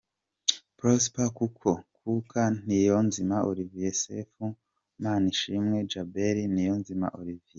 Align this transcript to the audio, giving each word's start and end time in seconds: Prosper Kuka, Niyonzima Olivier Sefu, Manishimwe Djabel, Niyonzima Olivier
Prosper 0.77 1.27
Kuka, 2.03 2.43
Niyonzima 2.65 3.35
Olivier 3.49 3.93
Sefu, 4.01 4.45
Manishimwe 5.01 5.77
Djabel, 5.89 6.37
Niyonzima 6.55 7.07
Olivier 7.19 7.49